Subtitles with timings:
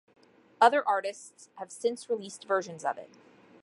[0.59, 3.11] Other artists have since released versions of it.